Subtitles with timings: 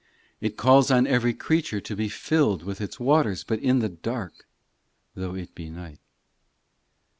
[0.39, 3.89] IX It calls on every creature to be filled With its waters, but in the
[3.89, 4.47] dark,
[5.13, 5.99] Though it be night.